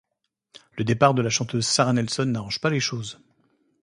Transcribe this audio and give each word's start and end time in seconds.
Le 0.79 0.83
départ 0.83 1.13
de 1.13 1.21
la 1.21 1.29
chanteuse 1.29 1.71
Shara 1.71 1.93
Nelson 1.93 2.25
n'arrange 2.25 2.59
pas 2.59 2.71
les 2.71 2.79
choses. 2.79 3.21